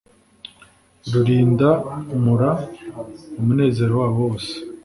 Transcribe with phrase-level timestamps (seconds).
[1.11, 2.49] Ririndamura
[3.39, 4.53] umunezero wabo wose